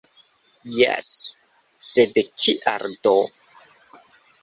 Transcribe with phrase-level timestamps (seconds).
[0.77, 1.09] Jes,
[1.91, 3.17] sed kial do?